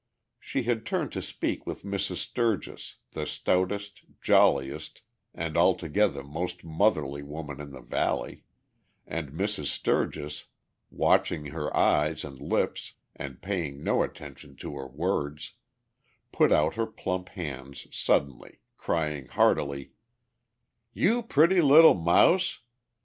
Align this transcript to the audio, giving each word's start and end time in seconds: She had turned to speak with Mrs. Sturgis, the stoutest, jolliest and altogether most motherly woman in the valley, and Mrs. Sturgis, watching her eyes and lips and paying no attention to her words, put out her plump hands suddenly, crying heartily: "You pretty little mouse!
She 0.39 0.63
had 0.63 0.83
turned 0.83 1.11
to 1.11 1.21
speak 1.21 1.67
with 1.67 1.83
Mrs. 1.83 2.15
Sturgis, 2.15 2.95
the 3.11 3.27
stoutest, 3.27 4.01
jolliest 4.19 5.03
and 5.31 5.55
altogether 5.55 6.23
most 6.23 6.63
motherly 6.63 7.21
woman 7.21 7.59
in 7.61 7.69
the 7.71 7.81
valley, 7.81 8.43
and 9.05 9.29
Mrs. 9.31 9.65
Sturgis, 9.67 10.45
watching 10.89 11.45
her 11.51 11.71
eyes 11.77 12.25
and 12.25 12.41
lips 12.41 12.93
and 13.15 13.43
paying 13.43 13.83
no 13.83 14.01
attention 14.01 14.55
to 14.55 14.75
her 14.75 14.87
words, 14.87 15.53
put 16.31 16.51
out 16.51 16.73
her 16.73 16.87
plump 16.87 17.29
hands 17.29 17.85
suddenly, 17.91 18.57
crying 18.77 19.27
heartily: 19.27 19.91
"You 20.95 21.21
pretty 21.21 21.61
little 21.61 21.93
mouse! 21.93 22.59